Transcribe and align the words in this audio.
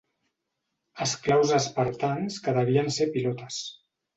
Esclaus 1.05 1.53
espartans 1.57 2.41
que 2.47 2.57
devien 2.59 2.93
ser 2.99 3.11
pilotes. 3.19 3.61